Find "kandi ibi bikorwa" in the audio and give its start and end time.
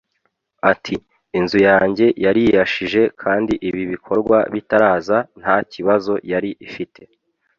3.21-4.37